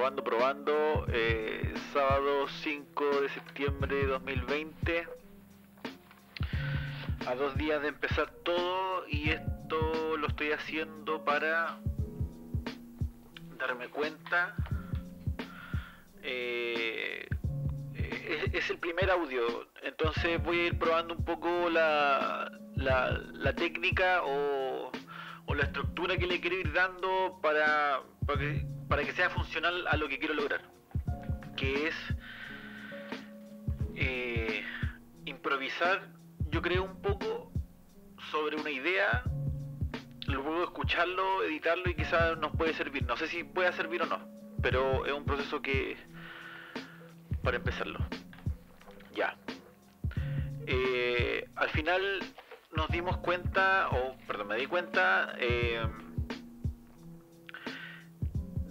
[0.00, 1.06] probando, probando.
[1.12, 5.06] Eh, sábado 5 de septiembre de 2020.
[7.26, 11.78] A dos días de empezar todo y esto lo estoy haciendo para
[13.58, 14.56] darme cuenta.
[16.22, 17.28] Eh,
[18.54, 24.90] es, el primer audio, entonces voy a ir probando un poco la, la, técnica o,
[25.44, 29.86] o, la estructura que le quiero ir dando para, para que, para que sea funcional
[29.86, 30.62] a lo que quiero lograr,
[31.56, 31.94] que es
[33.94, 34.64] eh,
[35.26, 36.08] improvisar,
[36.50, 37.52] yo creo un poco
[38.32, 39.22] sobre una idea,
[40.26, 43.04] luego escucharlo, editarlo y quizás nos puede servir.
[43.04, 44.28] No sé si puede servir o no,
[44.60, 45.96] pero es un proceso que
[47.44, 48.00] para empezarlo.
[49.14, 49.36] Ya.
[50.66, 52.02] Eh, al final
[52.74, 55.80] nos dimos cuenta, o perdón, me di cuenta eh,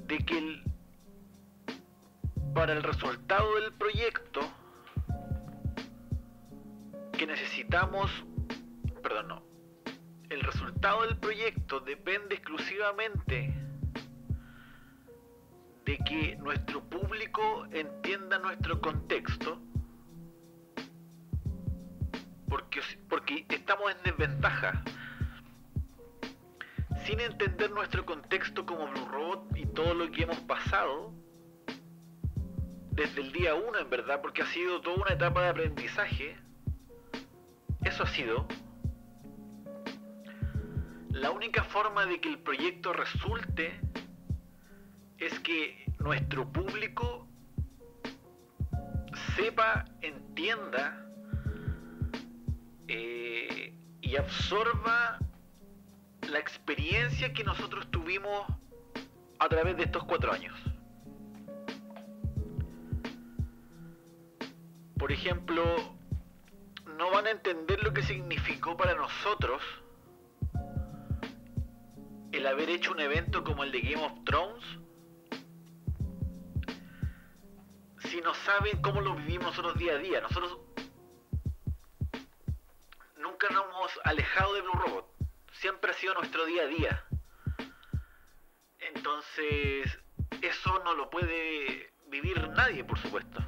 [0.09, 0.63] de que
[2.55, 4.41] para el resultado del proyecto
[7.15, 8.09] que necesitamos,
[9.03, 9.43] perdón, no,
[10.29, 13.53] el resultado del proyecto depende exclusivamente
[15.85, 19.61] de que nuestro público entienda nuestro contexto,
[22.49, 24.83] porque, porque estamos en desventaja
[27.05, 31.13] sin entender nuestro contexto como Blue Robot y todo lo que hemos pasado,
[32.91, 36.37] desde el día uno en verdad, porque ha sido toda una etapa de aprendizaje,
[37.83, 38.47] eso ha sido,
[41.11, 43.79] la única forma de que el proyecto resulte
[45.17, 47.27] es que nuestro público
[49.35, 51.05] sepa, entienda
[52.87, 55.19] eh, y absorba
[56.29, 58.45] la experiencia que nosotros tuvimos
[59.39, 60.57] a través de estos cuatro años.
[64.97, 65.63] Por ejemplo,
[66.97, 69.61] no van a entender lo que significó para nosotros
[72.31, 74.63] el haber hecho un evento como el de Game of Thrones
[78.09, 80.21] si no saben cómo lo vivimos nosotros día a día.
[80.21, 80.57] Nosotros
[83.17, 85.08] nunca nos hemos alejado de Blue Robot
[85.59, 87.05] siempre ha sido nuestro día a día.
[88.79, 89.99] Entonces,
[90.41, 93.39] eso no lo puede vivir nadie, por supuesto.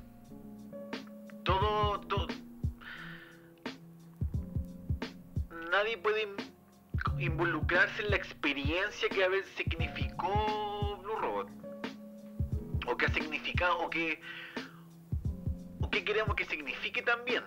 [1.44, 2.28] Todo, todo
[5.72, 6.28] nadie puede
[7.18, 11.50] involucrarse en la experiencia que a veces significó Blue Robot.
[12.88, 14.20] O que ha significado, o que,
[15.80, 17.44] o que queremos que signifique también.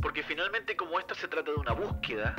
[0.00, 2.36] Porque finalmente como esto se trata de una búsqueda,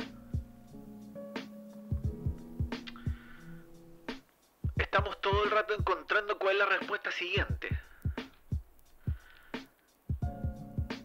[5.52, 7.68] rato encontrando cuál es la respuesta siguiente.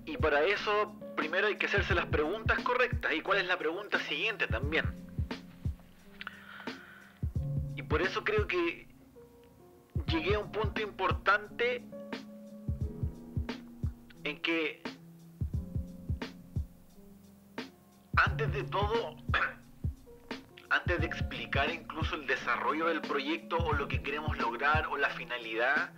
[0.06, 4.00] Y para eso primero hay que hacerse las preguntas correctas y cuál es la pregunta
[4.00, 4.86] siguiente también.
[7.76, 8.88] Y por eso creo que
[10.08, 11.84] llegué a un punto importante
[14.24, 14.82] en que
[18.16, 19.18] antes de todo
[20.70, 25.10] antes de explicar incluso el desarrollo del proyecto o lo que queremos lograr o la
[25.10, 25.92] finalidad,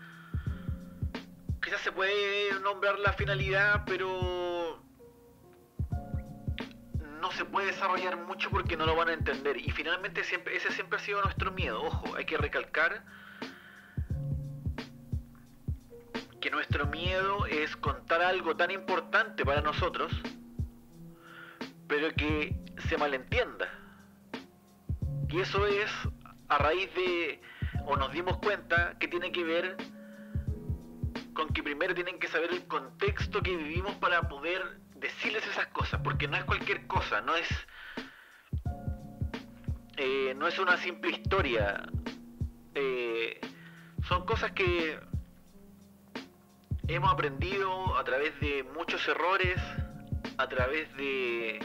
[1.62, 4.84] quizás se puede nombrar la finalidad, pero
[7.20, 9.58] no se puede desarrollar mucho porque no lo van a entender.
[9.58, 11.82] Y finalmente siempre, ese siempre ha sido nuestro miedo.
[11.84, 13.04] Ojo, hay que recalcar
[16.40, 20.12] que nuestro miedo es contar algo tan importante para nosotros,
[21.88, 22.56] pero que
[22.88, 23.79] se malentienda.
[25.30, 25.92] Y eso es
[26.48, 27.40] a raíz de,
[27.86, 29.78] o nos dimos cuenta, que tiene que ver
[31.34, 36.02] con que primero tienen que saber el contexto que vivimos para poder decirles esas cosas,
[36.04, 37.48] porque no es cualquier cosa, no es,
[39.98, 41.88] eh, no es una simple historia,
[42.74, 43.40] eh,
[44.08, 45.00] son cosas que
[46.88, 49.62] hemos aprendido a través de muchos errores,
[50.40, 51.60] a través de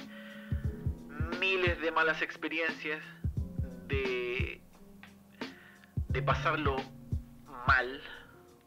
[1.41, 3.03] miles de malas experiencias
[3.87, 4.61] de,
[6.09, 6.77] de pasarlo
[7.67, 8.03] mal,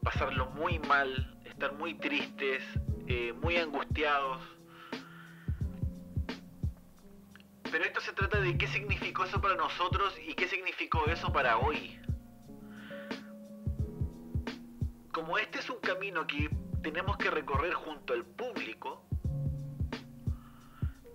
[0.04, 2.64] pasarlo muy mal, estar muy tristes,
[3.08, 4.42] eh, muy angustiados.
[7.72, 11.58] Pero esto se trata de qué significó eso para nosotros y qué significó eso para
[11.58, 12.00] hoy.
[15.12, 16.50] Como este es un camino que
[16.82, 19.04] tenemos que recorrer junto al público,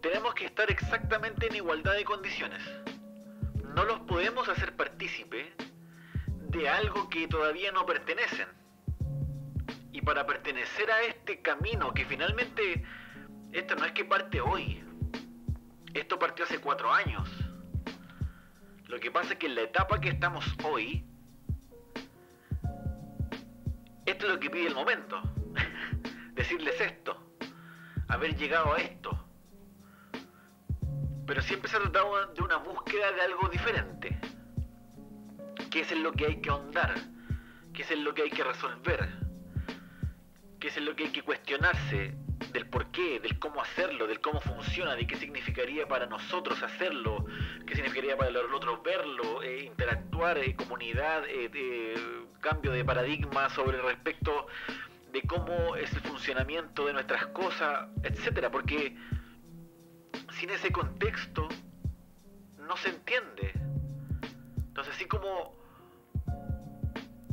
[0.03, 2.82] tenemos que estar exactamente en igualdad de condiciones
[3.75, 5.53] no los podemos hacer partícipe
[6.27, 8.49] de algo que todavía no pertenecen.
[9.93, 12.85] Y para pertenecer a este camino, que finalmente
[13.53, 14.83] esto no es que parte hoy,
[15.95, 17.29] esto partió hace cuatro años.
[18.87, 21.05] Lo que pasa es que en la etapa que estamos hoy,
[24.07, 25.23] esto es lo que pide el momento.
[26.35, 27.35] Decirles esto,
[28.09, 29.22] haber llegado a esto.
[31.27, 34.19] Pero siempre se ha tratado de una búsqueda de algo diferente.
[35.71, 36.95] ¿Qué es en lo que hay que ahondar?
[37.73, 39.09] ¿Qué es en lo que hay que resolver?
[40.61, 42.17] ¿Qué es en lo que hay que cuestionarse?
[42.53, 47.25] del por qué, del cómo hacerlo, del cómo funciona, de qué significaría para nosotros hacerlo,
[47.67, 51.95] qué significaría para los otros verlo, eh, interactuar, en comunidad, eh,
[52.41, 54.47] cambio de paradigma sobre respecto
[55.13, 58.97] de cómo es el funcionamiento de nuestras cosas, etcétera, porque
[60.33, 61.49] sin ese contexto
[62.59, 63.53] no se entiende.
[64.57, 65.55] Entonces, así como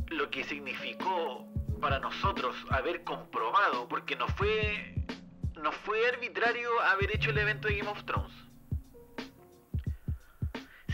[0.08, 1.46] lo que significó
[1.80, 4.94] para nosotros haber comprobado, porque no fue
[5.62, 8.32] no fue arbitrario haber hecho el evento de Game of Thrones.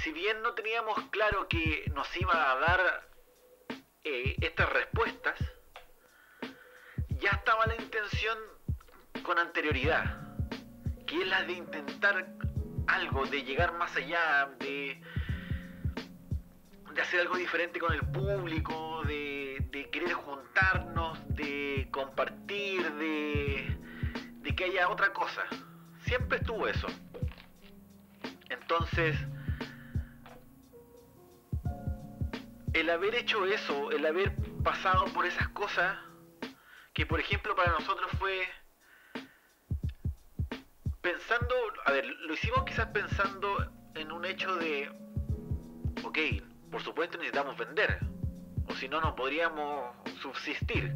[0.02, 3.08] Si bien no teníamos claro que nos iba a dar
[4.04, 5.38] eh, estas respuestas,
[7.20, 8.38] ya estaba la intención
[9.22, 10.25] con anterioridad,
[11.06, 12.26] que es la de intentar
[12.88, 15.00] algo, de llegar más allá, de,
[16.94, 23.78] de hacer algo diferente con el público, de, de querer juntarnos, de compartir, de,
[24.40, 25.42] de que haya otra cosa.
[26.04, 26.86] Siempre estuvo eso.
[28.48, 29.16] Entonces,
[32.72, 35.98] el haber hecho eso, el haber pasado por esas cosas,
[36.92, 38.46] que por ejemplo para nosotros fue
[41.06, 41.54] pensando,
[41.84, 44.90] a ver, lo hicimos quizás pensando en un hecho de,
[46.02, 46.18] ok,
[46.68, 48.00] por supuesto necesitamos vender,
[48.66, 50.92] o si no, no podríamos subsistir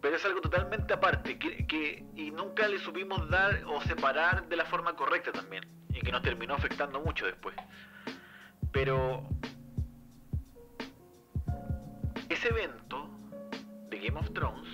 [0.00, 4.64] pero es algo totalmente aparte que, y nunca le supimos dar o separar de la
[4.64, 7.56] forma correcta también y que nos terminó afectando mucho después.
[8.70, 9.28] Pero
[12.28, 13.10] ese evento
[13.90, 14.68] de Game of Thrones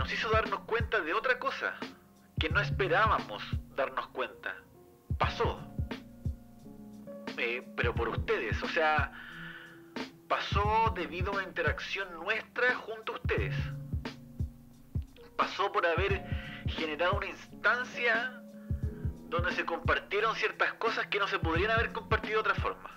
[0.00, 1.74] nos hizo darnos cuenta de otra cosa
[2.38, 3.42] que no esperábamos
[3.76, 4.56] darnos cuenta.
[5.18, 5.60] Pasó.
[7.36, 9.12] Eh, pero por ustedes, o sea,
[10.26, 13.54] pasó debido a interacción nuestra junto a ustedes.
[15.36, 16.24] Pasó por haber
[16.66, 18.40] generado una instancia
[19.28, 22.90] donde se compartieron ciertas cosas que no se podrían haber compartido de otra forma.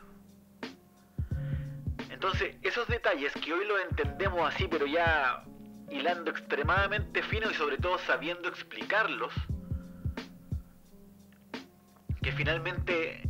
[2.09, 5.43] Entonces, esos detalles que hoy los entendemos así, pero ya
[5.89, 9.33] hilando extremadamente fino y sobre todo sabiendo explicarlos,
[12.21, 13.29] que finalmente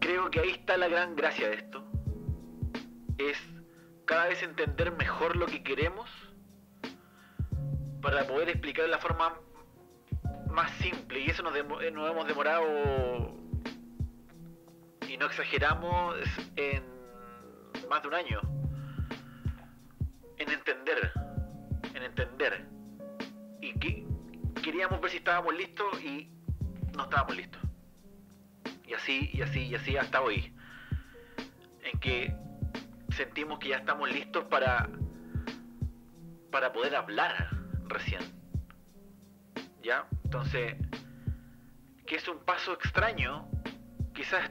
[0.00, 1.84] creo que ahí está la gran gracia de esto.
[3.18, 3.38] Es
[4.04, 6.10] cada vez entender mejor lo que queremos
[8.00, 9.34] para poder explicar de la forma
[10.50, 11.20] más simple.
[11.20, 13.34] Y eso nos, eh, nos hemos demorado,
[15.08, 16.16] y no exageramos,
[16.56, 16.84] en
[17.88, 18.40] más de un año.
[20.42, 21.12] En entender.
[21.94, 22.66] En entender.
[23.60, 24.04] Y que
[24.60, 26.32] queríamos ver si estábamos listos y
[26.96, 27.62] no estábamos listos.
[28.84, 30.52] Y así, y así, y así hasta hoy.
[31.84, 32.34] En que
[33.10, 34.88] sentimos que ya estamos listos para,
[36.50, 37.48] para poder hablar
[37.86, 38.22] recién.
[39.80, 40.08] ¿Ya?
[40.24, 40.74] Entonces,
[42.04, 43.48] que es un paso extraño,
[44.12, 44.50] quizás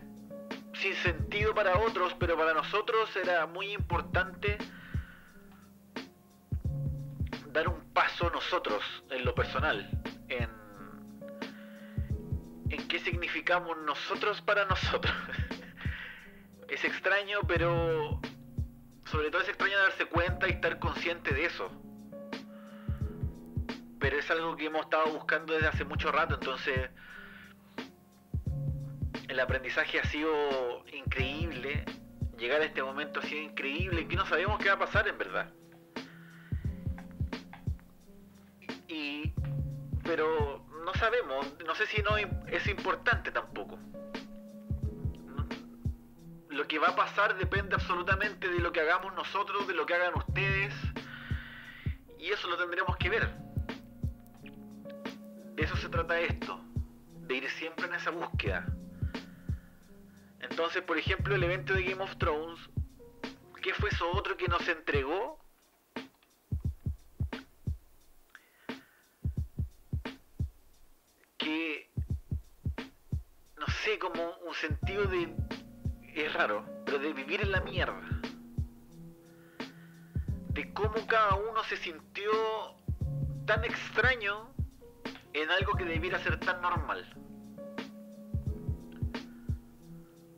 [0.71, 4.57] sin sentido para otros, pero para nosotros era muy importante
[7.51, 9.89] dar un paso nosotros en lo personal,
[10.29, 10.61] en
[12.71, 15.13] en qué significamos nosotros para nosotros.
[16.69, 18.19] es extraño, pero
[19.05, 21.69] sobre todo es extraño darse cuenta y estar consciente de eso.
[23.99, 26.89] Pero es algo que hemos estado buscando desde hace mucho rato, entonces
[29.27, 31.85] el aprendizaje ha sido increíble.
[32.37, 35.17] Llegar a este momento ha sido increíble, que no sabemos qué va a pasar en
[35.17, 35.53] verdad.
[38.91, 39.33] Y
[40.03, 43.79] pero no sabemos, no sé si no es importante tampoco.
[46.49, 49.93] Lo que va a pasar depende absolutamente de lo que hagamos nosotros, de lo que
[49.93, 50.73] hagan ustedes,
[52.19, 53.29] y eso lo tendremos que ver.
[55.55, 56.59] De eso se trata esto,
[57.27, 58.65] de ir siempre en esa búsqueda.
[60.41, 62.59] Entonces, por ejemplo, el evento de Game of Thrones,
[63.61, 65.40] ¿qué fue eso otro que nos entregó?
[74.01, 75.31] Como un sentido de,
[76.15, 78.01] es raro, pero de vivir en la mierda.
[80.49, 82.31] De cómo cada uno se sintió
[83.45, 84.53] tan extraño
[85.33, 87.05] en algo que debiera ser tan normal.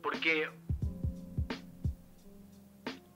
[0.02, 0.50] Porque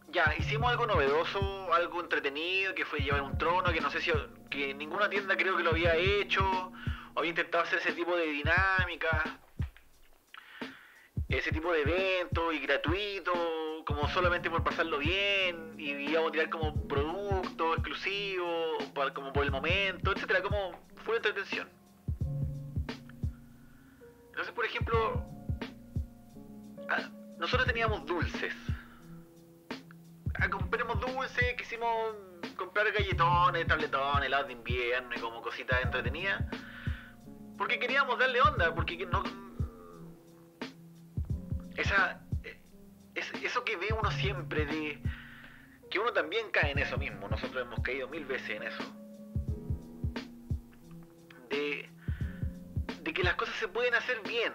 [0.08, 4.10] ya, hicimos algo novedoso, algo entretenido, que fue llevar un trono, que no sé si
[4.48, 6.42] que ninguna tienda creo que lo había hecho,
[7.14, 9.38] o había intentado hacer ese tipo de dinámica,
[11.28, 13.32] ese tipo de evento y gratuito,
[13.84, 18.78] como solamente por pasarlo bien, y a tirar como producto exclusivo,
[19.14, 20.72] como por el momento, etcétera, como
[21.04, 21.68] fue entretención.
[24.28, 25.24] Entonces, por ejemplo,
[26.88, 28.54] ah, nosotros teníamos dulces.
[30.34, 32.14] Ah, compremos dulces, quisimos
[32.56, 36.42] comprar galletones, tabletones, helados de invierno y como cositas entretenidas.
[37.56, 39.47] Porque queríamos darle onda, porque no.
[41.78, 42.20] Esa.
[43.14, 45.00] Es, eso que ve uno siempre de.
[45.90, 47.28] Que uno también cae en eso mismo.
[47.28, 48.82] Nosotros hemos caído mil veces en eso.
[51.48, 51.88] De.
[53.02, 54.52] De que las cosas se pueden hacer bien.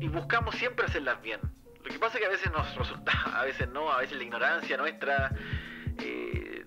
[0.00, 1.40] Y buscamos siempre hacerlas bien.
[1.82, 4.24] Lo que pasa es que a veces nos resulta, a veces no, a veces la
[4.24, 5.32] ignorancia nuestra,
[5.98, 6.64] eh,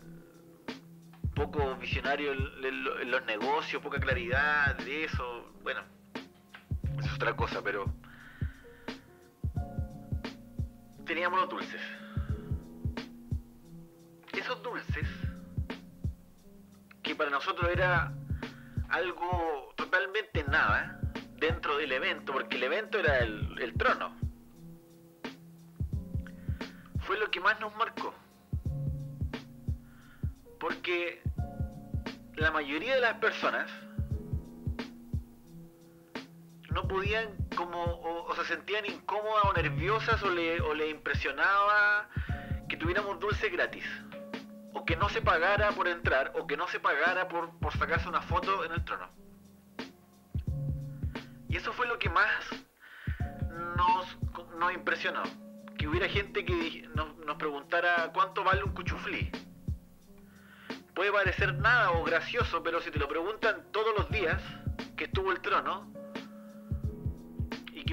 [1.35, 5.81] poco visionario en, los negocios, poca claridad de eso, bueno,
[6.99, 7.85] eso es otra cosa, pero
[11.05, 11.81] teníamos los dulces.
[14.33, 15.07] Esos dulces,
[17.01, 18.13] que para nosotros era
[18.89, 20.99] algo totalmente nada
[21.37, 24.23] dentro del evento, porque el evento era el trono
[27.05, 28.13] fue lo que más nos marcó.
[30.59, 31.21] Porque
[32.35, 33.69] la mayoría de las personas
[36.71, 42.09] no podían como o, se sentían incómodas o nerviosas o le, o le impresionaba
[42.67, 43.85] que tuviéramos dulce gratis
[44.73, 48.09] o que no se pagara por entrar o que no se pagara por, por sacarse
[48.09, 49.07] una foto en el trono.
[51.47, 52.45] Y eso fue lo que más
[53.77, 54.17] nos,
[54.57, 55.23] nos impresionó
[55.77, 59.31] que hubiera gente que nos, preguntara cuánto vale un cuchuflí.
[60.93, 64.41] Puede parecer nada o gracioso, pero si te lo preguntan todos los días
[64.95, 65.91] que estuvo el trono,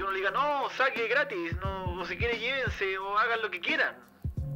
[0.01, 3.59] y uno diga, no, saque gratis, no, o si quiere llévense, o hagan lo que
[3.59, 3.95] quieran.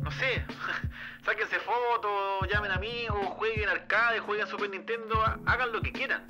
[0.02, 0.44] No sé,
[1.24, 6.26] sáquense fotos, llamen amigos, jueguen arcade, jueguen Super Nintendo, hagan lo que quieran.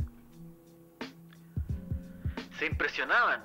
[2.59, 3.41] Se impresionaban,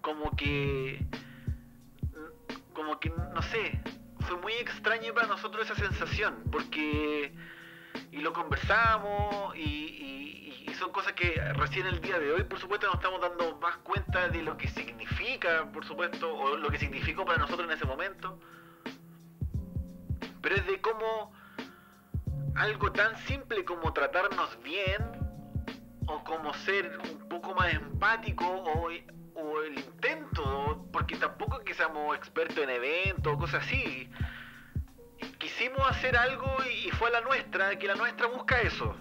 [0.00, 1.04] como que
[2.72, 3.80] como que, no sé,
[4.20, 7.34] fue muy extraño para nosotros esa sensación, porque,
[8.12, 12.86] y lo conversamos, y, y, son cosas que recién el día de hoy, por supuesto,
[12.86, 14.87] nos estamos dando más cuenta de lo que significa,
[15.72, 18.38] por supuesto, o lo que significó para nosotros en ese momento,
[20.40, 21.32] pero es de cómo
[22.54, 25.02] algo tan simple como tratarnos bien,
[26.06, 28.90] o como ser un poco más empático, o
[29.62, 34.10] el intento, porque tampoco es que seamos expertos en eventos o cosas así.
[35.38, 38.96] Quisimos hacer algo y fue la nuestra, que la nuestra busca eso.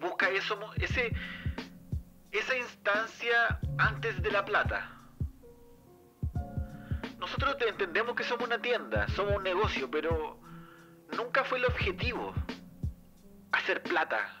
[0.00, 1.12] Busca eso, ese,
[2.32, 4.90] esa instancia antes de la plata.
[7.18, 10.40] Nosotros entendemos que somos una tienda, somos un negocio, pero
[11.16, 12.34] nunca fue el objetivo
[13.52, 14.36] hacer plata,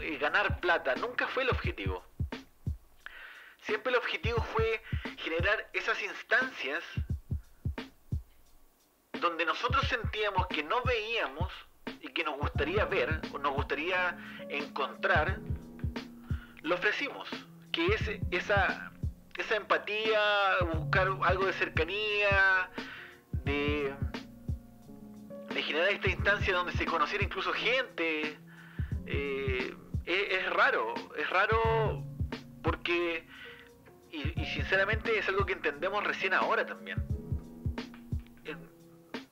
[0.00, 2.04] eh, ganar plata, nunca fue el objetivo.
[3.62, 4.82] Siempre el objetivo fue
[5.18, 6.82] generar esas instancias
[9.20, 11.52] donde nosotros sentíamos que no veíamos
[12.00, 14.16] y que nos gustaría ver o nos gustaría
[14.48, 15.38] encontrar,
[16.62, 17.28] lo ofrecimos.
[17.72, 18.92] Que es esa,
[19.36, 20.20] esa empatía,
[20.74, 22.70] buscar algo de cercanía,
[23.44, 23.94] de,
[25.54, 28.38] de generar esta instancia donde se conociera incluso gente,
[29.06, 29.76] eh,
[30.06, 32.04] es raro, es raro
[32.62, 33.26] porque
[34.12, 37.02] y, sinceramente es algo que entendemos recién ahora también.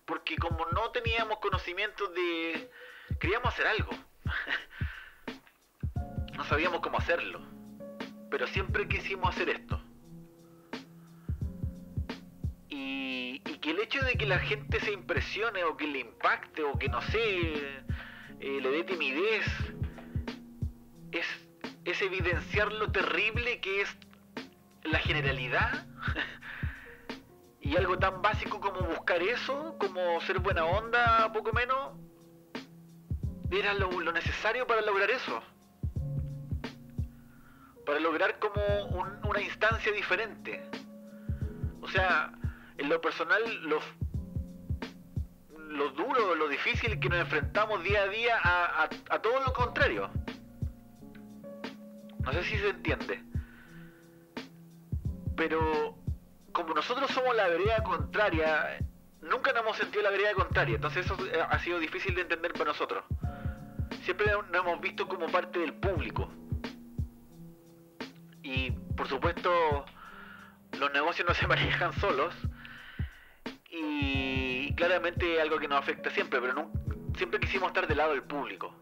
[0.05, 2.71] Porque como no teníamos conocimiento de...
[3.21, 3.91] Queríamos hacer algo.
[6.49, 7.40] sabíamos cómo hacerlo.
[8.31, 9.81] Pero siempre quisimos hacer esto.
[12.69, 16.78] Y, que el hecho de que la gente se impresione o que le impacte o
[16.78, 17.83] que no sé,
[18.40, 19.47] eh, le dé timidez,
[21.11, 21.26] es,
[21.85, 23.97] es evidenciar lo terrible que es
[24.85, 25.87] la generalidad
[27.61, 31.99] y algo tan básico como buscar eso, como ser buena onda, poco menos,
[33.50, 35.43] era lo, necesario para lograr eso.
[37.88, 38.62] Para lograr como
[39.25, 40.62] una instancia diferente.
[41.80, 42.30] O sea,
[42.76, 43.80] en lo personal, lo,
[45.57, 50.11] lo duro, lo difícil que nos enfrentamos día a día a, a todo lo contrario.
[52.18, 53.25] No sé si se entiende.
[55.35, 55.97] Pero
[56.52, 58.80] como nosotros somos la vereda contraria,
[59.23, 61.16] nunca nos hemos sentido la vereda contraria, entonces eso
[61.49, 63.02] ha sido difícil de entender para nosotros.
[64.02, 66.30] Siempre nos hemos visto como parte del público.
[68.99, 69.87] Por supuesto,
[70.78, 72.35] los negocios no se manejan solos.
[73.71, 76.73] Y claramente algo que nos afecta siempre, pero no,
[77.17, 78.75] siempre quisimos estar del lado del público.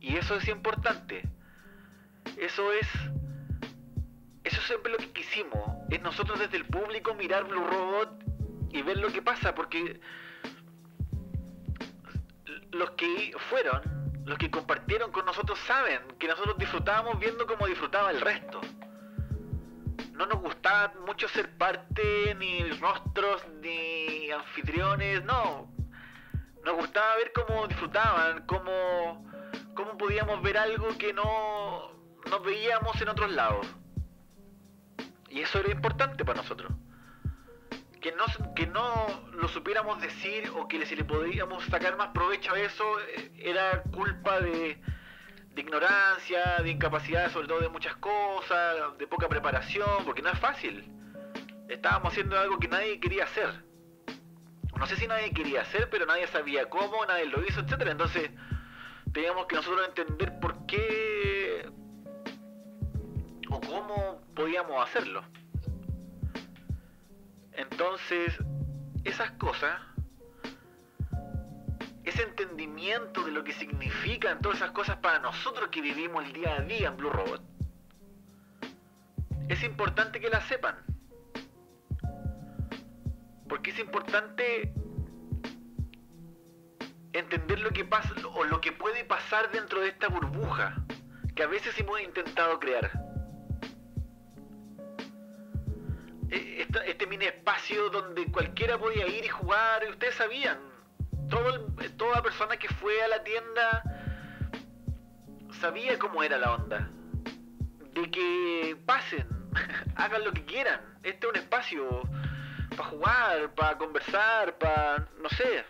[0.00, 1.22] Y eso es importante.
[2.36, 2.88] Eso es
[4.42, 8.24] eso es siempre lo que quisimos, es nosotros desde el público mirar Blue Robot
[8.70, 10.00] y ver lo que pasa, porque
[12.72, 13.82] los que fueron,
[14.24, 18.62] los que compartieron con nosotros saben que nosotros disfrutábamos viendo como disfrutaba el resto.
[20.20, 25.72] No nos gustaba mucho ser parte, ni rostros, ni anfitriones, no.
[26.62, 29.24] Nos gustaba ver cómo disfrutaban, cómo,
[29.72, 31.90] cómo podíamos ver algo que no
[32.28, 33.66] nos veíamos en otros lados.
[35.30, 36.70] Y eso era importante para nosotros.
[38.02, 42.52] Que no, que no lo supiéramos decir o que si le podíamos sacar más provecho
[42.52, 44.78] a eso eh, era culpa de,
[45.60, 50.90] ignorancia, de incapacidad sobre todo de muchas cosas, de poca preparación, porque no es fácil.
[51.68, 53.64] Estábamos haciendo algo que nadie quería hacer.
[54.76, 57.82] No sé si nadie quería hacer, pero nadie sabía cómo, nadie lo hizo, etc.
[57.86, 58.30] Entonces
[59.12, 61.70] teníamos que nosotros entender por qué
[63.50, 65.22] o cómo podíamos hacerlo.
[67.52, 68.38] Entonces,
[69.04, 69.78] esas cosas,
[72.10, 76.56] ese entendimiento de lo que significan todas esas cosas para nosotros que vivimos el día
[76.56, 77.40] a día en Blue Robot,
[79.48, 80.76] es importante que las sepan.
[83.48, 84.72] Porque es importante
[87.12, 90.76] entender lo que pasa o lo que puede pasar dentro de esta burbuja
[91.34, 92.90] que a veces hemos intentado crear.
[96.28, 100.69] Eh, este mini espacio donde cualquiera podía ir y jugar, y ustedes sabían,
[101.96, 103.82] toda persona que fue a la tienda
[105.60, 106.88] sabía cómo era la onda.
[107.94, 109.26] De que pasen,
[109.96, 110.80] hagan lo que quieran.
[111.02, 112.02] Este es un espacio
[112.76, 115.64] para jugar, para conversar, para, no sé,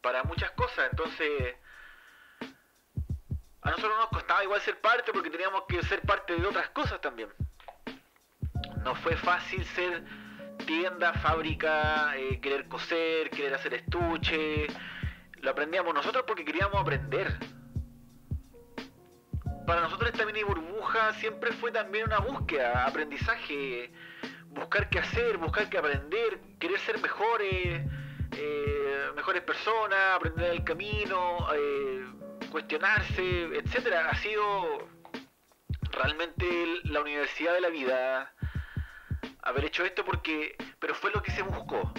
[0.00, 0.88] para muchas cosas.
[0.90, 1.56] Entonces,
[3.62, 7.00] a nosotros nos costaba igual ser parte porque teníamos que ser parte de otras cosas
[7.00, 7.28] también
[8.88, 10.02] no fue fácil ser
[10.68, 14.66] tienda, fábrica, eh, querer coser, querer hacer estuche.
[15.40, 17.38] Lo aprendíamos nosotros porque queríamos aprender.
[19.66, 23.90] Para nosotros esta mini burbuja siempre fue también una búsqueda, aprendizaje,
[24.50, 27.80] buscar qué hacer, buscar qué aprender, querer ser mejores,
[28.32, 32.04] eh, mejores personas, aprender el camino, eh,
[32.50, 34.10] cuestionarse, etcétera.
[34.10, 34.86] Ha sido
[35.92, 36.44] realmente
[36.84, 38.34] la universidad de la vida
[39.48, 41.92] haber hecho esto porque, pero fue lo que se buscó.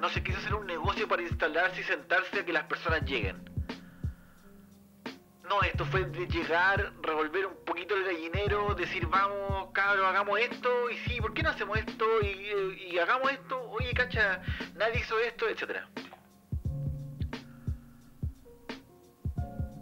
[0.00, 3.44] No se quiso hacer un negocio para instalarse y sentarse a que las personas lleguen.
[5.48, 10.90] No, esto fue de llegar, revolver un poquito el gallinero, decir, vamos, cabros, hagamos esto,
[10.90, 12.04] y sí, ¿por qué no hacemos esto?
[12.22, 14.42] Y, hagamos esto, oye, cacha,
[14.74, 15.88] nadie hizo esto, etcétera.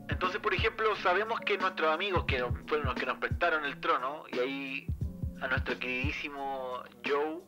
[0.08, 4.24] Entonces, por ejemplo, sabemos que nuestros amigos que fueron los que nos prestaron el trono,
[4.32, 4.93] y ahí
[5.40, 7.40] a nuestro queridísimo Joe,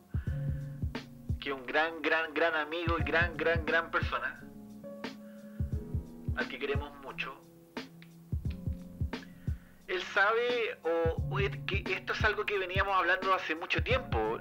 [1.39, 4.43] que es un gran, gran, gran amigo y gran, gran, gran persona,
[6.35, 7.33] al que queremos mucho.
[9.87, 14.39] Él sabe o, que esto es algo que veníamos hablando hace mucho tiempo.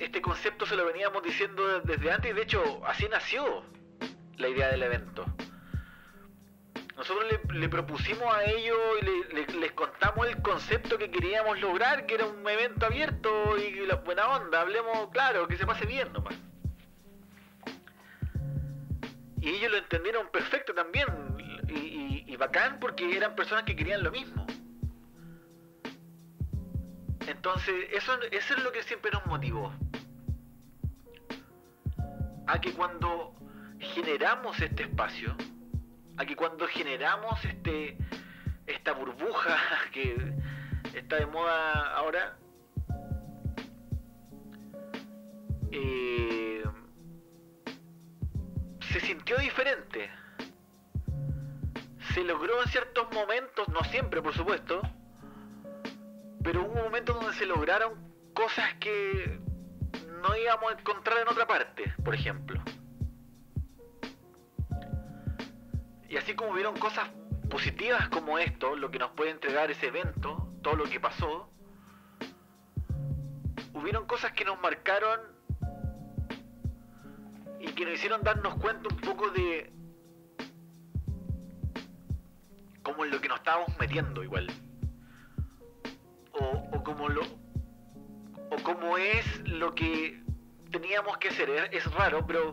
[0.00, 3.64] este concepto se lo veníamos diciendo desde antes y de hecho así nació
[4.36, 5.26] la idea del evento
[6.98, 12.26] nosotros le, propusimos a ellos y les contamos el concepto que queríamos lograr, que era
[12.26, 16.34] un evento abierto y la buena onda, hablemos claro, que se pase bien nomás.
[19.40, 21.06] Y ellos lo entendieron perfecto también,
[21.68, 24.46] y, bacán porque eran personas que querían lo mismo.
[27.26, 29.72] Entonces, eso, eso es lo que siempre nos motivó.
[32.46, 33.34] A que cuando
[33.80, 35.36] generamos este espacio,
[36.18, 37.96] a que cuando generamos este
[38.66, 39.56] esta burbuja
[39.92, 40.34] que
[40.94, 42.36] está de moda ahora,
[45.70, 46.62] eh,
[48.80, 50.10] se sintió diferente.
[52.14, 54.82] se logró en ciertos momentos, no siempre por supuesto,
[56.42, 57.92] pero hubo momentos donde se lograron
[58.34, 59.38] cosas que
[60.22, 62.60] no íbamos a encontrar en otra parte, por ejemplo.
[66.08, 67.08] Y así como hubieron cosas
[67.50, 71.50] positivas como esto, lo que nos puede entregar ese evento, todo lo que pasó,
[73.74, 75.20] hubieron cosas que nos marcaron
[77.60, 79.72] y que nos hicieron darnos cuenta un poco de
[82.82, 84.46] cómo es lo que nos estábamos metiendo igual.
[86.32, 87.22] O, o como lo
[88.50, 90.22] o cómo es lo que
[90.70, 91.50] teníamos que hacer.
[91.50, 92.52] Es, es raro, pero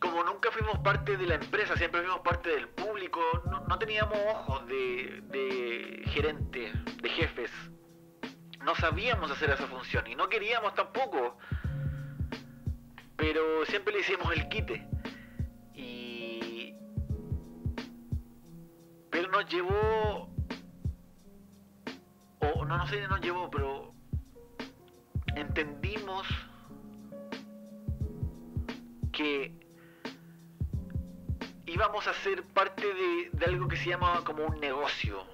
[0.00, 3.20] como nunca fuimos parte de la empresa, siempre fuimos parte del público,
[3.68, 7.50] no, teníamos ojos de, de gerentes, de jefes.
[8.64, 11.36] No sabíamos hacer esa función y no queríamos tampoco.
[13.16, 14.88] Pero siempre le hicimos el quite.
[15.74, 16.74] Y...
[19.10, 20.30] Pero nos llevó...
[22.40, 23.92] O no, no sé si nos llevó, pero
[25.36, 26.26] entendimos
[29.12, 29.59] que
[31.80, 35.24] íbamos a ser parte de, algo que se llama como un negocio,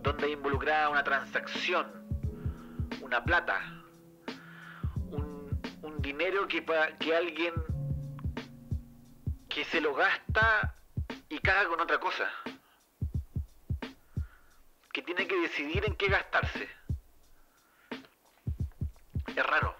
[0.00, 1.86] donde involucraba una transacción,
[3.02, 3.60] una plata,
[5.10, 6.64] un, un dinero que,
[6.98, 7.52] que alguien
[9.50, 10.76] que se lo gasta
[11.28, 12.30] y caga con otra cosa,
[14.94, 16.70] que tiene que decidir en qué gastarse.
[19.36, 19.76] Es raro,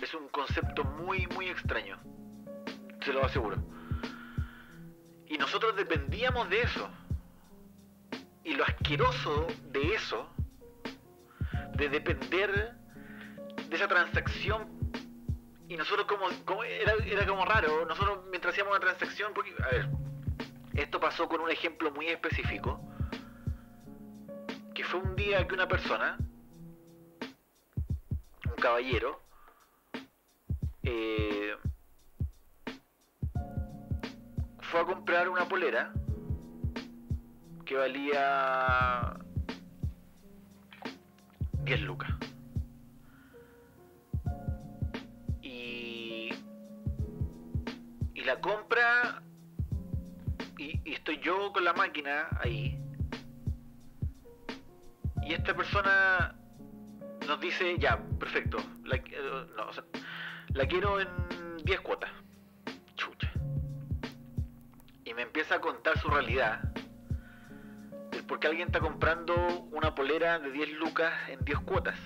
[0.00, 1.96] es un concepto muy, muy extraño,
[3.04, 3.81] se lo aseguro.
[5.32, 6.90] Y nosotros dependíamos de eso.
[8.44, 10.28] Y lo asqueroso de eso,
[11.74, 12.74] de depender
[13.66, 14.68] de esa transacción,
[15.68, 19.88] y nosotros como, era, era, como raro, nosotros mientras hacíamos una transacción, porque, a ver,
[20.74, 22.78] esto pasó con un ejemplo muy específico,
[24.74, 26.18] que fue un día que una persona,
[28.44, 29.18] un caballero,
[30.82, 31.56] eh,
[34.72, 35.92] fue a comprar una polera
[37.66, 39.14] que valía
[41.64, 42.10] 10 lucas.
[45.42, 46.30] Y,
[48.14, 49.22] y la compra
[50.56, 52.78] y, estoy yo con la máquina ahí.
[55.22, 56.34] Y esta persona
[57.28, 60.00] nos dice, ya, perfecto, la, eh,
[60.54, 61.08] la quiero en
[61.62, 62.21] 10 cuotas
[65.04, 66.60] y me empieza a contar su realidad.
[68.12, 69.34] El por qué alguien está comprando
[69.72, 71.98] una polera de 10 lucas en 10 cuotas.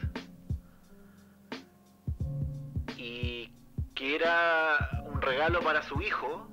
[2.96, 3.52] Y
[3.94, 6.48] que era un regalo para su hijo,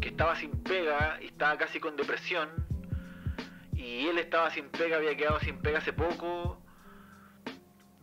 [0.00, 2.48] que estaba sin pega y estaba casi con depresión.
[3.72, 6.62] Y él estaba sin pega, había quedado sin pega hace poco.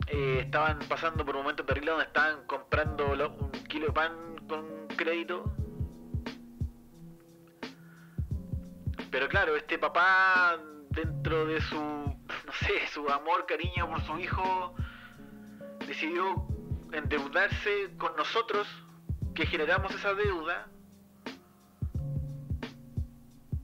[0.06, 4.12] Eh, estaban pasando por un momento terrible donde estaban comprando un kilo de pan
[4.46, 5.52] con crédito
[9.10, 10.58] Pero claro, este papá,
[10.90, 14.74] dentro de su, no sé, su amor, cariño por su hijo,
[15.86, 16.46] decidió
[16.92, 18.66] endeudarse con nosotros,
[19.34, 20.68] que generamos esa deuda,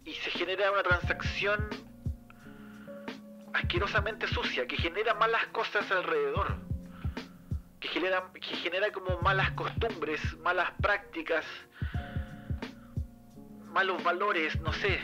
[0.05, 1.69] y se genera una transacción
[3.55, 6.57] asquerosamente sucia, que genera malas cosas alrededor,
[7.81, 11.45] que genera, que genera como malas costumbres, malas prácticas,
[13.73, 15.01] malos valores, no sé,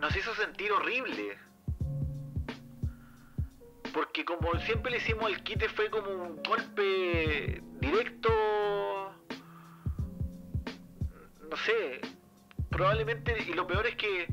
[0.00, 1.38] nos hizo sentir horrible.
[3.92, 8.30] Porque como siempre le hicimos el quite fue como un golpe directo.
[11.50, 12.00] No sé.
[12.70, 14.28] Probablemente, y lo peor es que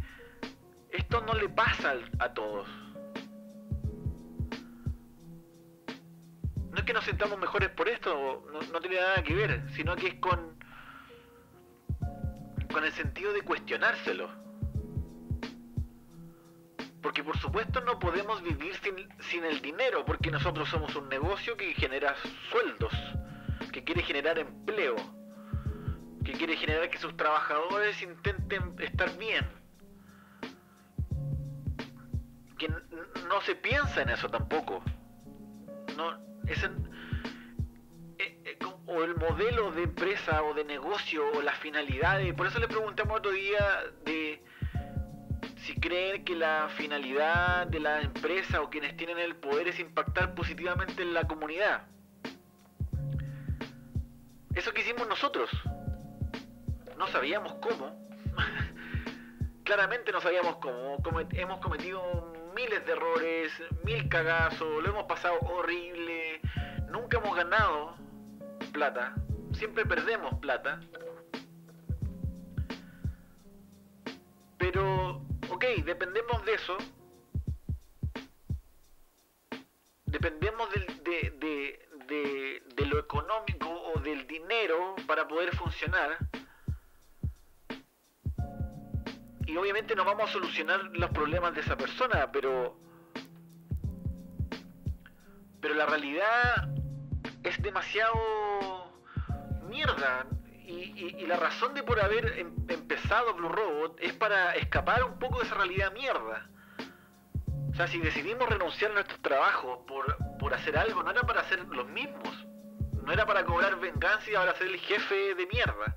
[0.91, 2.67] esto no le pasa a todos.
[6.71, 9.95] No es que nos sentamos mejores por esto, no, no tiene nada que ver, sino
[9.95, 10.55] que es con,
[12.71, 14.46] con el sentido de cuestionárselo.
[17.07, 18.75] Porque por supuesto no podemos vivir
[19.21, 22.13] sin, el dinero, porque nosotros somos un negocio que genera
[22.51, 22.91] sueldos,
[23.71, 24.97] que quiere generar empleo,
[26.25, 29.47] que quiere generar que sus trabajadores intenten estar bien.
[32.57, 34.83] Que no se piensa en eso tampoco.
[35.95, 36.11] No,
[36.45, 36.69] es eh,
[38.19, 42.33] eh, o el modelo de empresa o de negocio o las finalidades.
[42.33, 44.43] Por eso le preguntamos otro día de
[45.67, 50.33] si creen que la finalidad de la empresa o quienes tienen el poder es impactar
[50.33, 51.81] positivamente en la comunidad.
[54.55, 55.49] Eso que hicimos nosotros.
[56.97, 57.93] no sabíamos cómo.
[59.65, 60.99] Claramente no sabíamos cómo.
[61.33, 63.51] hemos cometido miles de errores,
[63.83, 66.39] mil cagazos, lo hemos pasado horrible.
[66.89, 67.97] Nunca hemos ganado
[68.71, 69.15] plata.
[69.51, 70.79] Siempre perdemos plata.
[74.57, 75.26] Pero,
[75.83, 76.77] dependemos de eso.
[80.05, 81.31] Dependemos de,
[82.07, 86.17] de, de lo económico o del dinero para poder funcionar.
[89.45, 92.77] Y obviamente no vamos a solucionar los problemas de esa persona, pero.
[95.61, 96.69] Pero la realidad
[97.43, 98.91] es demasiado
[99.69, 100.25] mierda.
[100.67, 105.39] Y, la razón de por haber em, empezado Blue Robot es para escapar un poco
[105.39, 106.49] de esa realidad mierda.
[107.71, 111.41] O sea, si decidimos renunciar a nuestro trabajo por, por hacer algo, no era para
[111.41, 112.45] hacer los mismos.
[113.01, 115.95] No era para cobrar venganza y para ser el jefe de mierda.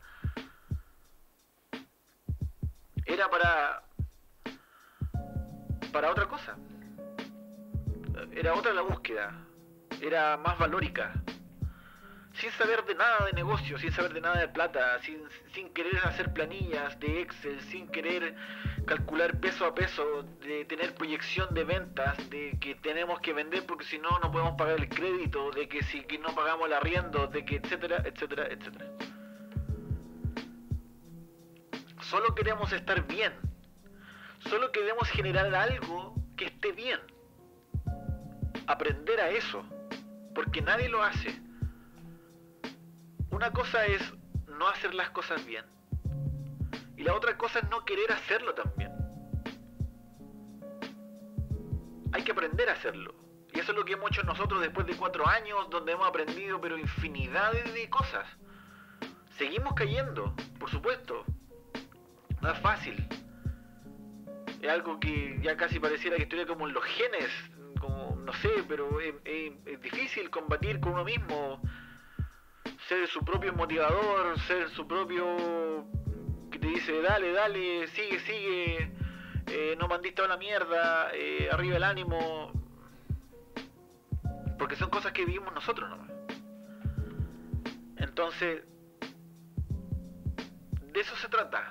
[3.05, 3.83] Era para.
[5.93, 6.57] para otra cosa.
[8.31, 9.35] Era otra la búsqueda.
[10.01, 11.13] Era más valórica
[12.41, 15.21] sin saber de nada de negocio, sin saber de nada de plata, sin,
[15.53, 18.35] sin querer hacer planillas de Excel, sin querer
[18.87, 23.85] calcular peso a peso, de tener proyección de ventas, de que tenemos que vender porque
[23.85, 27.27] si no no podemos pagar el crédito, de que si que no pagamos el arriendo,
[27.27, 28.87] de que etcétera, etcétera, etcétera.
[32.01, 33.35] Solo queremos estar bien.
[34.49, 36.99] Solo queremos generar algo que esté bien.
[38.67, 39.63] Aprender a eso.
[40.35, 41.50] Porque nadie lo hace
[43.31, 44.03] una cosa es
[44.47, 45.65] no hacer las cosas bien.
[46.97, 48.93] Y la otra cosa es no querer hacerlo también.
[52.13, 53.15] Hay que aprender a hacerlo.
[53.53, 56.61] Y eso es lo que hemos hecho nosotros después de cuatro años, donde hemos aprendido
[56.61, 58.27] pero infinidades de cosas.
[59.39, 61.25] Seguimos cayendo, por supuesto.
[62.41, 63.07] No es fácil.
[64.61, 67.31] Es algo que ya casi pareciera que estuviera como en los genes,
[67.81, 71.63] como no sé, pero es, es difícil combatir con uno mismo
[72.89, 75.87] ser su propio motivador, ser su propio
[76.51, 78.93] que te dice, dale, dale, sigue, sigue,
[79.47, 82.53] eh, no mandiste a la mierda, eh, arriba el ánimo.
[84.59, 86.11] Porque son cosas que vivimos nosotros nomás.
[87.97, 88.63] Entonces,
[90.93, 91.71] de eso se trata.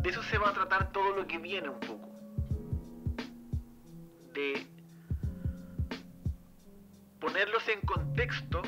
[0.00, 2.08] De eso se va a tratar todo lo que viene un poco.
[4.32, 4.71] De
[7.22, 8.62] ponerlos en contexto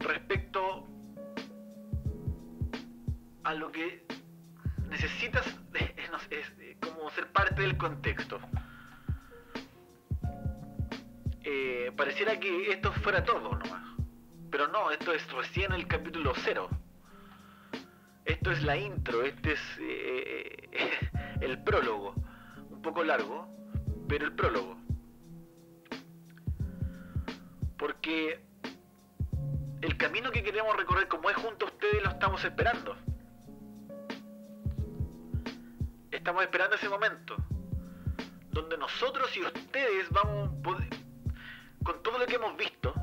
[0.00, 0.84] respecto
[3.44, 4.04] a lo que
[4.88, 5.46] necesitas
[6.30, 8.40] es como ser parte del contexto.
[11.44, 13.96] Eh, pareciera que esto fuera todo nomás.
[14.50, 16.68] Pero no, esto es recién el capítulo cero.
[18.24, 20.68] Esto es la intro, este es eh,
[21.40, 22.12] el prólogo.
[22.70, 23.48] Un poco largo,
[24.08, 24.85] pero el prólogo.
[27.78, 28.40] Porque
[29.82, 32.96] el camino que queremos recorrer como es junto a ustedes lo estamos esperando.
[36.10, 37.36] Estamos esperando ese momento
[38.56, 40.50] donde nosotros y ustedes vamos
[41.84, 42.94] con todo lo que hemos visto,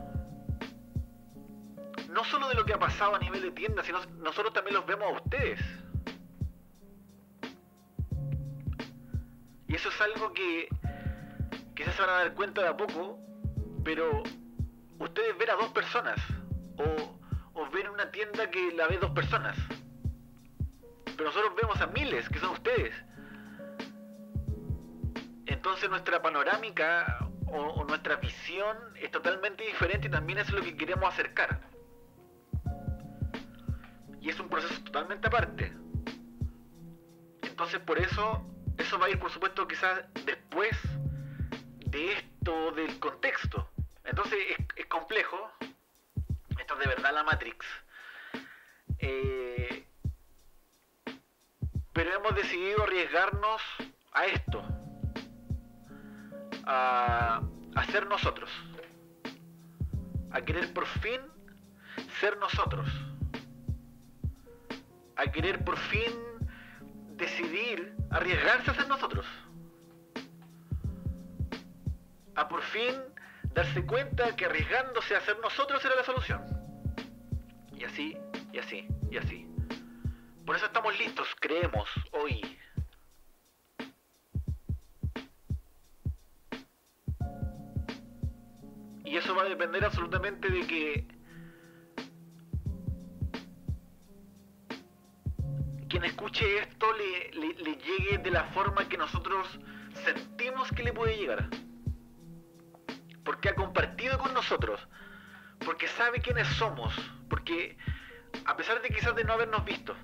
[2.10, 4.86] no solo de lo que ha pasado a nivel de tienda, sino nosotros también los
[4.86, 5.60] vemos a ustedes.
[9.68, 10.68] Y eso es algo que
[11.76, 13.20] quizás se van a dar cuenta de a poco,
[13.84, 14.24] pero
[15.04, 16.20] ustedes ven a dos personas
[16.78, 17.20] o,
[17.54, 19.58] o ven una tienda que la ve dos personas.
[21.06, 22.94] Pero nosotros vemos a miles que son ustedes.
[25.46, 31.14] Entonces nuestra panorámica o, nuestra visión es totalmente diferente y también es lo que queremos
[31.14, 31.60] acercar.
[34.20, 35.74] Y es un proceso totalmente aparte.
[37.44, 38.44] Entonces por eso,
[38.78, 40.76] eso va a ir por supuesto quizás después
[41.86, 43.73] de esto del contexto.
[44.04, 44.40] Entonces
[44.76, 45.52] es, complejo.
[46.60, 47.66] Esto es de verdad la Matrix.
[49.00, 49.88] Eh,
[51.94, 53.62] pero hemos decidido arriesgarnos
[54.12, 54.64] a esto.
[56.66, 57.42] A,
[57.76, 58.50] a ser nosotros.
[60.32, 61.22] A querer por fin
[62.20, 62.88] ser nosotros.
[65.16, 66.12] A querer por fin
[67.16, 69.26] decidir arriesgarse a ser nosotros.
[72.36, 72.96] A por fin
[73.54, 76.42] darse cuenta que arriesgándose a ser nosotros era la solución.
[77.76, 78.18] Y así,
[78.52, 79.48] y así, y así.
[80.46, 82.42] Por eso estamos listos, creemos, hoy.
[89.06, 91.08] Y eso va a depender absolutamente de que
[95.88, 99.48] quien escuche esto le, le, le llegue de la forma que nosotros
[100.04, 101.48] sentimos que le puede llegar.
[103.24, 104.80] Porque ha compartido con nosotros.
[105.66, 106.94] Porque sabe quiénes somos.
[107.30, 107.78] Porque
[108.46, 109.96] a pesar de quizás de no habernos visto.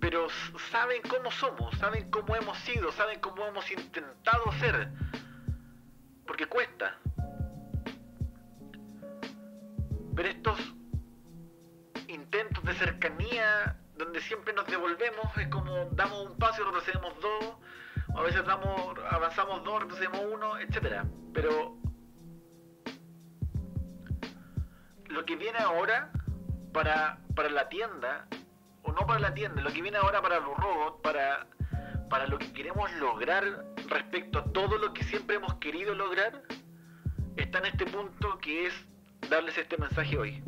[0.00, 0.28] Pero
[0.70, 4.88] saben cómo somos, saben cómo hemos sido, saben cómo hemos intentado ser.
[6.26, 6.98] Porque cuesta.
[10.14, 10.58] Pero estos
[12.08, 17.54] intentos de cercanía donde siempre nos devolvemos es como damos un paso y retrocedemos dos,
[18.18, 21.04] a veces damos, avanzamos dos, retrocedemos uno, etcétera.
[21.32, 21.76] Pero
[25.06, 26.10] lo que viene ahora
[26.72, 28.26] para, para la tienda,
[28.82, 31.46] o no para la tienda, lo que viene ahora para los robots, para,
[32.10, 33.44] para lo que queremos lograr
[33.86, 36.42] respecto a todo lo que siempre hemos querido lograr,
[37.36, 38.74] está en este punto que es
[39.30, 40.42] darles este mensaje hoy.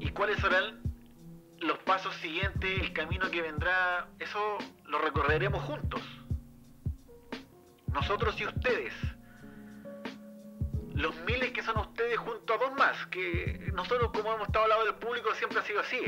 [0.00, 0.83] ¿Y cuáles serán
[1.66, 4.08] los pasos siguientes, el camino que vendrá?
[4.18, 6.02] Eso lo recorreremos juntos.
[7.88, 8.92] Nosotros y ustedes
[10.94, 14.70] los miles que son ustedes junto a dos más, que nosotros como hemos estado al
[14.70, 16.00] lado del público siempre ha sido así.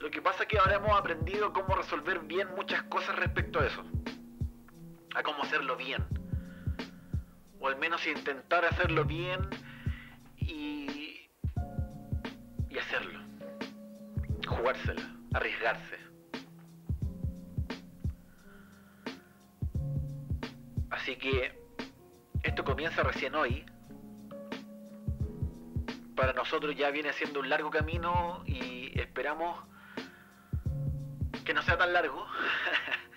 [0.00, 3.66] Lo que pasa es que ahora hemos aprendido cómo resolver bien muchas cosas respecto a
[3.66, 3.82] eso.
[5.14, 6.04] A cómo hacerlo bien.
[7.58, 9.40] O al menos intentar hacerlo bien
[10.36, 11.28] y,
[12.68, 13.27] y hacerlo.
[14.48, 15.02] Jugársela,
[15.34, 15.98] arriesgarse.
[20.90, 21.58] Así que
[22.42, 23.64] esto comienza recién hoy.
[26.16, 29.64] Para nosotros ya viene siendo un largo camino y esperamos
[31.44, 32.26] que no sea tan largo.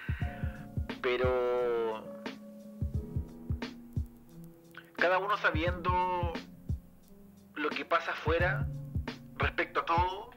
[1.02, 2.04] Pero
[4.98, 6.34] cada uno sabiendo
[7.56, 8.68] lo que pasa afuera
[9.36, 10.31] respecto a todo,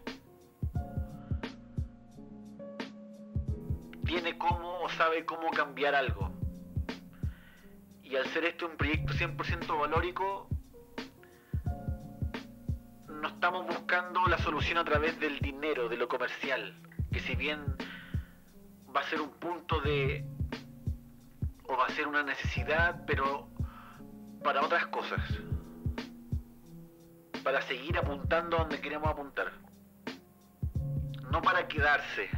[4.05, 6.31] tiene cómo o sabe cómo cambiar algo.
[8.03, 10.49] Y al ser este un proyecto 100% valórico,
[13.09, 16.77] no estamos buscando la solución a través del dinero, de lo comercial,
[17.11, 17.65] que si bien
[18.95, 20.25] va a ser un punto de...
[21.67, 23.49] o va a ser una necesidad, pero
[24.43, 25.21] para otras cosas.
[27.43, 29.53] Para seguir apuntando a donde queremos apuntar.
[31.31, 32.31] No para quedarse,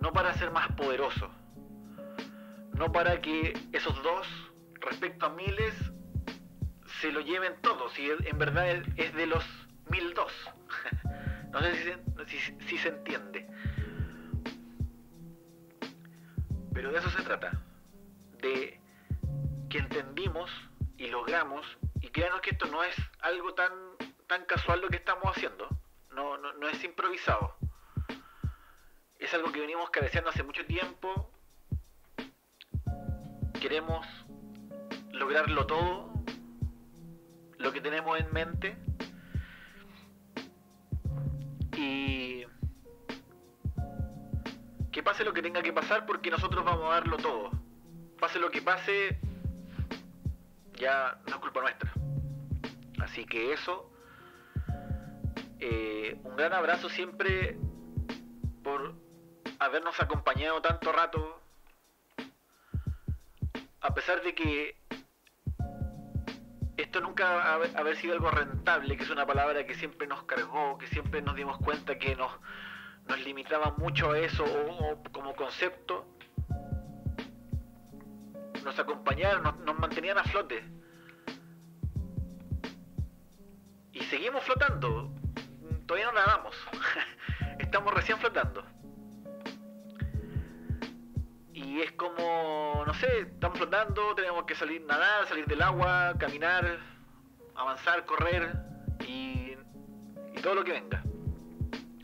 [0.00, 1.30] no para ser más poderoso,
[2.74, 4.26] no para que esos dos
[4.80, 5.74] respecto a miles,
[7.00, 9.44] se lo lleven todos, y en verdad es de los
[9.90, 10.32] mil dos.
[11.52, 11.98] no sé
[12.66, 13.46] si se, entiende.
[16.72, 17.60] Pero de eso se trata,
[18.38, 18.80] de
[19.68, 20.50] que entendimos
[20.96, 21.66] y logramos,
[22.00, 23.72] y créanos que esto no es algo tan,
[24.26, 25.68] tan casual lo que estamos haciendo,
[26.12, 27.56] no, no, no es improvisado.
[29.30, 31.30] Es algo que venimos cabeceando hace mucho tiempo.
[33.60, 34.04] Queremos
[35.12, 36.12] lograrlo todo,
[37.56, 38.76] lo que tenemos en mente.
[41.76, 42.44] Y
[44.90, 47.52] que pase lo que tenga que pasar porque nosotros vamos a darlo todo.
[48.18, 49.20] Pase lo que pase,
[50.74, 51.92] ya no es culpa nuestra.
[52.98, 53.92] Así que eso,
[55.60, 57.56] eh, un gran abrazo siempre
[58.64, 58.99] por
[59.60, 61.40] habernos acompañado tanto rato.
[63.82, 64.76] A pesar de que
[66.76, 70.86] esto nunca haber sido algo rentable, que es una palabra que siempre nos cargó, que
[70.88, 72.32] siempre nos dimos cuenta que nos,
[73.06, 76.06] nos limitaba mucho a eso o, como concepto,
[78.64, 80.64] nos acompañaron, nos, mantenían a flote.
[83.92, 85.09] Y seguimos flotando,
[94.16, 96.78] tenemos que salir, nadar, salir del agua, caminar,
[97.54, 98.52] avanzar, correr
[99.06, 99.54] y,
[100.34, 101.02] y todo lo que venga.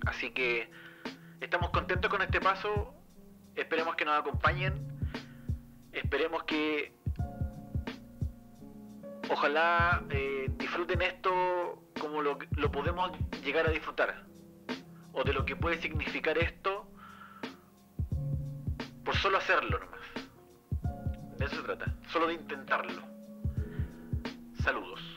[0.06, 0.70] Así que
[1.40, 2.94] estamos contentos con este paso,
[3.56, 4.74] esperemos que nos acompañen,
[5.92, 6.94] esperemos que
[9.28, 13.10] ojalá eh, disfruten esto como lo, lo podemos
[13.42, 14.24] llegar a disfrutar,
[15.12, 16.88] o de lo que puede significar esto
[19.04, 19.95] por solo hacerlo nomás.
[21.38, 23.02] De eso se trata, solo de intentarlo.
[24.62, 25.15] Saludos.